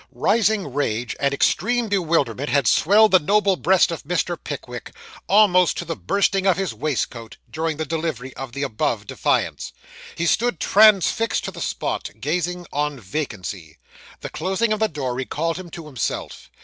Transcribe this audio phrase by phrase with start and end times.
[0.13, 4.35] Rising rage and extreme bewilderment had swelled the noble breast of Mr.
[4.35, 4.95] Pickwick,
[5.29, 9.71] almost to the bursting of his waistcoat, during the delivery of the above defiance.
[10.15, 13.77] He stood transfixed to the spot, gazing on vacancy.
[14.21, 16.49] The closing of the door recalled him to himself.